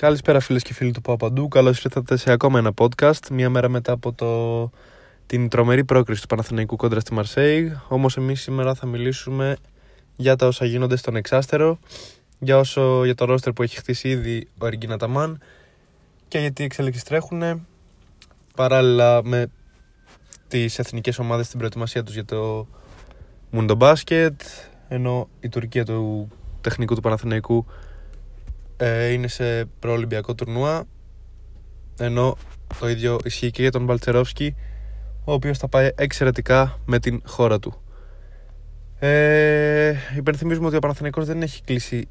Καλησπέρα 0.00 0.40
φίλες 0.40 0.62
και 0.62 0.74
φίλοι 0.74 0.90
του 0.90 1.00
Παπαντού, 1.00 1.48
καλώς 1.48 1.84
ήρθατε 1.84 2.16
σε 2.16 2.32
ακόμα 2.32 2.58
ένα 2.58 2.72
podcast, 2.78 3.28
μία 3.30 3.50
μέρα 3.50 3.68
μετά 3.68 3.92
από 3.92 4.12
το... 4.12 4.70
την 5.26 5.48
τρομερή 5.48 5.84
πρόκριση 5.84 6.20
του 6.20 6.26
Παναθηναϊκού 6.26 6.76
κόντρα 6.76 7.00
στη 7.00 7.12
Μαρσέη, 7.14 7.80
όμως 7.88 8.16
εμείς 8.16 8.40
σήμερα 8.40 8.74
θα 8.74 8.86
μιλήσουμε 8.86 9.56
για 10.16 10.36
τα 10.36 10.46
όσα 10.46 10.64
γίνονται 10.64 10.96
στον 10.96 11.16
εξάστερο, 11.16 11.78
για, 12.38 12.58
όσο... 12.58 13.04
για 13.04 13.14
το 13.14 13.24
ρόστερ 13.24 13.52
που 13.52 13.62
έχει 13.62 13.76
χτίσει 13.76 14.08
ήδη 14.08 14.48
ο 14.58 14.66
Εργίνα 14.66 14.96
Ταμάν 14.96 15.40
και 16.28 16.38
γιατί 16.38 16.62
οι 16.62 16.64
εξέλιξεις 16.64 17.04
τρέχουν, 17.04 17.66
παράλληλα 18.54 19.24
με 19.24 19.46
τις 20.48 20.78
εθνικές 20.78 21.18
ομάδες 21.18 21.46
στην 21.46 21.58
προετοιμασία 21.58 22.02
τους 22.02 22.14
για 22.14 22.24
το 22.24 22.66
Mundo 23.52 23.78
Basket, 23.78 24.36
ενώ 24.88 25.28
η 25.40 25.48
Τουρκία 25.48 25.84
του 25.84 26.28
τεχνικού 26.60 26.94
του 26.94 27.00
Παναθηναϊκού 27.00 27.66
ε, 28.80 29.06
είναι 29.06 29.28
σε 29.28 29.64
προολυμπιακό 29.64 30.34
τουρνουά 30.34 30.84
ενώ 31.98 32.36
το 32.78 32.88
ίδιο 32.88 33.18
ισχύει 33.24 33.50
και 33.50 33.62
για 33.62 33.70
τον 33.70 33.84
Μπαλτσερόφσκι 33.84 34.54
ο 35.24 35.32
οποίος 35.32 35.58
θα 35.58 35.68
πάει 35.68 35.90
εξαιρετικά 35.94 36.78
με 36.84 36.98
την 36.98 37.22
χώρα 37.26 37.58
του. 37.58 37.82
Ε, 38.98 39.94
υπενθυμίζουμε 40.16 40.66
ότι 40.66 40.76
ο 40.76 40.78
Παναθηναϊκός 40.78 41.26
δεν 41.26 41.42
έχει 41.42 41.62
κλείσει 41.62 42.08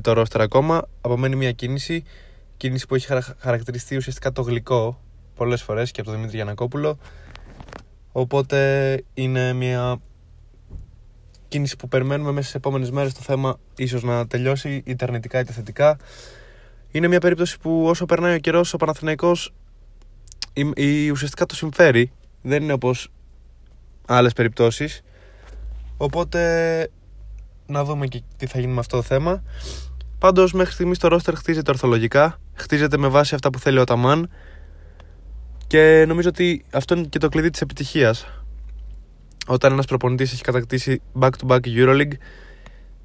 το 0.00 0.12
ρόστερ 0.12 0.40
ακόμα. 0.40 0.88
Απομένει 1.00 1.36
μια 1.36 1.52
κίνηση 1.52 2.04
κίνηση 2.56 2.86
που 2.86 2.94
έχει 2.94 3.06
χαρακτηριστεί 3.38 3.96
ουσιαστικά 3.96 4.32
το 4.32 4.42
γλυκό 4.42 5.00
πολλές 5.34 5.62
φορές 5.62 5.90
και 5.90 6.00
από 6.00 6.08
τον 6.08 6.18
Δημήτρη 6.18 6.36
Γιανακόπουλο. 6.36 6.98
Οπότε 8.12 9.00
είναι 9.14 9.52
μια 9.52 10.00
κίνηση 11.54 11.76
που 11.76 11.88
περιμένουμε 11.88 12.30
μέσα 12.30 12.42
στις 12.42 12.54
επόμενες 12.54 12.90
μέρες 12.90 13.14
το 13.14 13.20
θέμα 13.20 13.58
ίσως 13.76 14.02
να 14.02 14.26
τελειώσει 14.26 14.82
είτε 14.86 15.04
αρνητικά 15.04 15.40
είτε 15.40 15.52
θετικά. 15.52 15.96
Είναι 16.90 17.08
μια 17.08 17.20
περίπτωση 17.20 17.58
που 17.58 17.84
όσο 17.86 18.06
περνάει 18.06 18.34
ο 18.34 18.38
καιρός, 18.38 18.74
ο 18.74 18.76
Παναθηναϊκός 18.76 19.54
η, 20.52 20.70
η, 20.74 21.10
ουσιαστικά 21.10 21.46
το 21.46 21.54
συμφέρει. 21.54 22.12
Δεν 22.42 22.62
είναι 22.62 22.72
όπως 22.72 23.08
άλλες 24.06 24.32
περιπτώσεις. 24.32 25.02
Οπότε 25.96 26.40
να 27.66 27.84
δούμε 27.84 28.06
και 28.06 28.22
τι 28.36 28.46
θα 28.46 28.60
γίνει 28.60 28.72
με 28.72 28.80
αυτό 28.80 28.96
το 28.96 29.02
θέμα. 29.02 29.42
Πάντως 30.18 30.52
μέχρι 30.52 30.72
στιγμής 30.72 30.98
το 30.98 31.08
ρόστερ 31.08 31.34
χτίζεται 31.34 31.70
ορθολογικά. 31.70 32.40
Χτίζεται 32.54 32.96
με 32.96 33.08
βάση 33.08 33.34
αυτά 33.34 33.50
που 33.50 33.58
θέλει 33.58 33.78
ο 33.78 33.84
Ταμάν. 33.84 34.30
Και 35.66 36.04
νομίζω 36.08 36.28
ότι 36.28 36.64
αυτό 36.70 36.94
είναι 36.94 37.06
και 37.06 37.18
το 37.18 37.28
κλειδί 37.28 37.50
της 37.50 37.60
επιτυχίας 37.60 38.26
όταν 39.46 39.72
ένας 39.72 39.86
προπονητής 39.86 40.32
έχει 40.32 40.42
κατακτήσει 40.42 41.02
back-to-back 41.20 41.60
Euroleague 41.64 42.12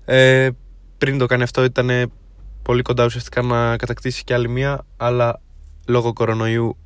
ε, 0.06 0.50
πριν 0.98 1.18
το 1.18 1.26
κάνει 1.26 1.44
αυτό 1.44 1.64
ήταν 1.64 2.12
πολύ 2.62 2.82
κοντά 2.82 3.06
ουσιαστικά 3.06 3.42
να 3.42 3.78
κατακτήσει 3.78 4.24
και 4.24 4.34
άλλη 4.34 4.50
μία 4.50 4.86
αλλά 4.98 5.42
λόγω 5.88 6.14
κορονοϊού 6.14 6.78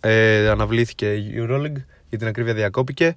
ε, 0.00 0.48
αναβλήθηκε 0.48 1.14
η 1.14 1.34
Euroleague 1.36 1.82
για 2.08 2.18
την 2.18 2.26
ακρίβεια 2.26 2.54
διακόπηκε. 2.54 3.16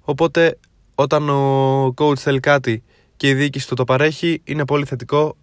Οπότε 0.00 0.58
όταν 0.94 1.28
ο 1.28 1.86
coach 1.96 2.16
θέλει 2.16 2.40
κάτι 2.40 2.82
και 3.16 3.28
η 3.28 3.34
διοίκηση 3.34 3.68
του 3.68 3.74
το 3.74 3.84
παρέχει 3.84 4.40
είναι 4.44 4.64
πολύ 4.64 4.84
θετικό 4.84 5.36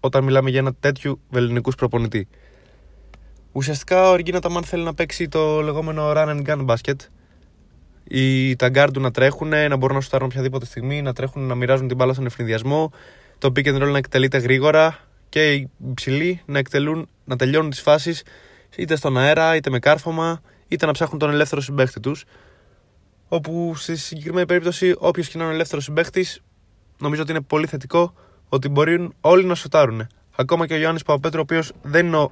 όταν 0.00 0.24
μιλάμε 0.24 0.50
για 0.50 0.58
ένα 0.58 0.74
τέτοιου 0.74 1.20
βεληνικούς 1.30 1.74
προπονητή. 1.74 2.28
Ουσιαστικά 3.52 4.10
ο 4.10 4.14
Εργίνα 4.14 4.40
Ταμάν 4.40 4.64
θέλει 4.64 4.82
να 4.82 4.94
παίξει 4.94 5.28
το 5.28 5.60
λεγόμενο 5.60 6.12
run 6.14 6.28
and 6.28 6.46
gun 6.46 6.66
basket 6.66 6.96
οι 8.16 8.56
ταγκάρ 8.56 8.90
του 8.90 9.00
να 9.00 9.10
τρέχουν, 9.10 9.48
να 9.48 9.76
μπορούν 9.76 9.96
να 9.96 10.02
σουτάρουν 10.02 10.26
οποιαδήποτε 10.26 10.66
στιγμή, 10.66 11.02
να 11.02 11.12
τρέχουν, 11.12 11.42
να 11.42 11.54
μοιράζουν 11.54 11.88
την 11.88 11.96
μπάλα 11.96 12.12
στον 12.12 12.26
ευνηδιασμό, 12.26 12.92
το 13.38 13.52
pick 13.56 13.66
and 13.66 13.82
roll 13.82 13.90
να 13.90 13.98
εκτελείται 13.98 14.38
γρήγορα 14.38 14.98
και 15.28 15.52
οι 15.52 15.70
ψηλοί 15.94 16.40
να, 16.46 16.58
εκτελούν, 16.58 17.08
να 17.24 17.36
τελειώνουν 17.36 17.70
τις 17.70 17.80
φάσεις 17.80 18.22
είτε 18.76 18.96
στον 18.96 19.18
αέρα, 19.18 19.56
είτε 19.56 19.70
με 19.70 19.78
κάρφωμα, 19.78 20.40
είτε 20.68 20.86
να 20.86 20.92
ψάχνουν 20.92 21.18
τον 21.18 21.30
ελεύθερο 21.30 21.60
συμπέχτη 21.60 22.00
τους. 22.00 22.24
Όπου 23.28 23.74
στη 23.76 23.96
συγκεκριμένη 23.96 24.46
περίπτωση, 24.46 24.94
όποιος 24.98 25.28
και 25.28 25.38
να 25.38 25.42
είναι 25.42 25.52
ο 25.52 25.54
ελεύθερος 25.54 25.84
συμπέχτη, 25.84 26.26
νομίζω 26.98 27.22
ότι 27.22 27.30
είναι 27.30 27.40
πολύ 27.40 27.66
θετικό 27.66 28.14
ότι 28.48 28.68
μπορεί 28.68 29.08
όλοι 29.20 29.44
να 29.44 29.54
σουτάρουν. 29.54 30.06
Ακόμα 30.36 30.66
και 30.66 30.74
ο 30.74 30.76
Γιάννη 30.76 31.00
Παπαπέτρου, 31.06 31.38
ο 31.38 31.42
οποίος 31.42 31.72
δεν 31.82 32.06
είναι 32.06 32.16
ο, 32.16 32.30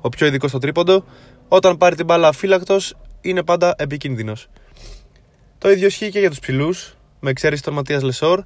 ο 0.00 0.08
πιο 0.08 0.26
ειδικός 0.26 0.50
στο 0.50 0.58
τρίποντο, 0.58 1.04
όταν 1.48 1.76
πάρει 1.76 1.96
την 1.96 2.04
μπάλα 2.04 2.28
αφύλακτος, 2.28 2.94
είναι 3.20 3.42
πάντα 3.42 3.74
επικίνδυνος. 3.78 4.48
Το 5.62 5.70
ίδιο 5.70 5.86
ισχύει 5.86 6.10
και 6.10 6.18
για 6.18 6.28
τους 6.28 6.38
ψηλούς, 6.38 6.96
με 7.20 7.30
εξαίρεση 7.30 7.62
τον 7.62 7.74
Ματίας 7.74 8.02
Λεσόρ. 8.02 8.42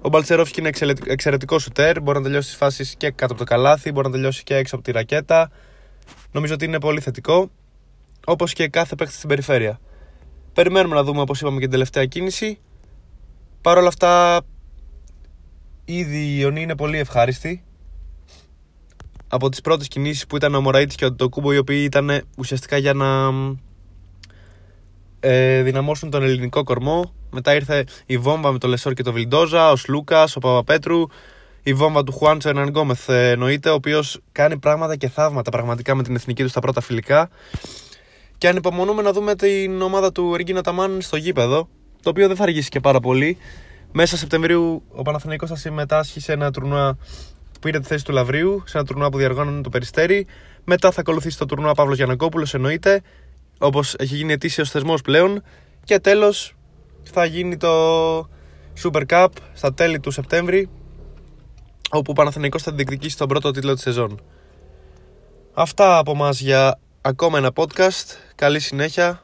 Ο 0.00 0.08
Μπαλτσερόφσκι 0.08 0.60
είναι 0.60 0.70
εξαιρετικός 1.06 1.62
σουτέρ, 1.62 2.00
μπορεί 2.00 2.18
να 2.18 2.24
τελειώσει 2.24 2.50
τι 2.50 2.56
φάσεις 2.56 2.94
και 2.96 3.10
κάτω 3.10 3.32
από 3.32 3.44
το 3.44 3.44
καλάθι, 3.44 3.92
μπορεί 3.92 4.06
να 4.06 4.12
τελειώσει 4.12 4.42
και 4.42 4.56
έξω 4.56 4.74
από 4.74 4.84
τη 4.84 4.90
ρακέτα. 4.90 5.50
Νομίζω 6.32 6.54
ότι 6.54 6.64
είναι 6.64 6.80
πολύ 6.80 7.00
θετικό, 7.00 7.50
όπως 8.26 8.52
και 8.52 8.68
κάθε 8.68 8.94
παίκτη 8.94 9.14
στην 9.14 9.28
περιφέρεια. 9.28 9.80
Περιμένουμε 10.52 10.94
να 10.94 11.02
δούμε, 11.02 11.20
όπως 11.20 11.40
είπαμε, 11.40 11.54
και 11.54 11.60
την 11.60 11.70
τελευταία 11.70 12.04
κίνηση. 12.06 12.58
Παρ' 13.60 13.78
όλα 13.78 13.88
αυτά, 13.88 14.40
ήδη 15.84 16.18
η 16.18 16.36
Ιωνή 16.38 16.62
είναι 16.62 16.76
πολύ 16.76 16.98
ευχάριστη. 16.98 17.64
Από 19.28 19.48
τις 19.48 19.60
πρώτες 19.60 19.88
κινήσεις 19.88 20.26
που 20.26 20.36
ήταν 20.36 20.54
ο 20.54 20.60
Μωραήτης 20.60 20.96
και 20.96 21.04
ο 21.04 21.10
Αντετοκούνμπο, 21.10 21.52
οι 21.52 21.58
οποίοι 21.58 21.82
ήταν 21.84 22.22
ουσιαστικά 22.36 22.76
για 22.76 22.94
να 22.94 23.30
ε, 25.20 25.62
δυναμώσουν 25.62 26.10
τον 26.10 26.22
ελληνικό 26.22 26.62
κορμό. 26.62 27.14
Μετά 27.30 27.54
ήρθε 27.54 27.84
η 28.06 28.18
βόμβα 28.18 28.52
με 28.52 28.58
το 28.58 28.68
Λεσόρ 28.68 28.92
και 28.92 29.02
το 29.02 29.12
Βιλντόζα, 29.12 29.70
ο 29.70 29.76
Σλούκας, 29.76 30.36
ο 30.36 30.38
Παπαπέτρου, 30.38 31.06
η 31.62 31.74
βόμβα 31.74 32.02
του 32.04 32.12
Χουάντσο 32.12 32.48
Ερνανγκόμεθ 32.48 33.08
εννοείται, 33.08 33.70
ο 33.70 33.74
οποίος 33.74 34.20
κάνει 34.32 34.58
πράγματα 34.58 34.96
και 34.96 35.08
θαύματα 35.08 35.50
πραγματικά 35.50 35.94
με 35.94 36.02
την 36.02 36.14
εθνική 36.14 36.42
του 36.42 36.48
στα 36.48 36.60
πρώτα 36.60 36.80
φιλικά. 36.80 37.30
Και 38.38 38.48
ανυπομονούμε 38.48 39.02
να 39.02 39.12
δούμε 39.12 39.34
την 39.34 39.82
ομάδα 39.82 40.12
του 40.12 40.30
Εργκίν 40.34 40.62
Αταμάν 40.62 41.00
στο 41.00 41.16
γήπεδο, 41.16 41.68
το 42.02 42.10
οποίο 42.10 42.26
δεν 42.26 42.36
θα 42.36 42.42
αργήσει 42.42 42.68
και 42.68 42.80
πάρα 42.80 43.00
πολύ. 43.00 43.36
Μέσα 43.92 44.16
Σεπτεμβρίου 44.16 44.82
ο 44.88 45.02
Παναθηναϊκός 45.02 45.48
θα 45.48 45.56
συμμετάσχει 45.56 46.20
σε 46.20 46.32
ένα 46.32 46.50
τουρνουά 46.50 46.94
που 47.52 47.58
πήρε 47.60 47.80
τη 47.80 47.86
θέση 47.86 48.04
του 48.04 48.12
Λαβρίου, 48.12 48.62
σε 48.66 48.78
ένα 48.78 48.86
τουρνουά 48.86 49.08
που 49.08 49.18
διαργώνουν 49.18 49.62
το 49.62 49.68
Περιστέρι. 49.68 50.26
Μετά 50.64 50.90
θα 50.90 51.00
ακολουθήσει 51.00 51.38
το 51.38 51.46
τουρνουά 51.46 51.74
Παύλος 51.74 51.96
Γιανακόπουλος, 51.96 52.54
εννοείται 52.54 53.02
όπως 53.62 53.94
έχει 53.98 54.16
γίνει 54.16 54.32
ετήσιος 54.32 54.70
θεσμός 54.70 55.02
πλέον 55.02 55.42
και 55.84 55.98
τέλος 55.98 56.54
θα 57.02 57.24
γίνει 57.24 57.56
το 57.56 58.18
Super 58.82 59.02
Cup 59.08 59.28
στα 59.54 59.74
τέλη 59.74 60.00
του 60.00 60.10
Σεπτέμβρη 60.10 60.68
όπου 61.90 62.10
ο 62.10 62.12
Παναθηναϊκός 62.12 62.62
θα 62.62 62.72
διεκδικήσει 62.72 63.16
τον 63.16 63.28
πρώτο 63.28 63.50
τίτλο 63.50 63.74
της 63.74 63.82
σεζόν. 63.82 64.20
Αυτά 65.54 65.98
από 65.98 66.14
μας 66.14 66.40
για 66.40 66.78
ακόμα 67.00 67.38
ένα 67.38 67.50
podcast. 67.54 68.16
Καλή 68.34 68.60
συνέχεια 68.60 69.22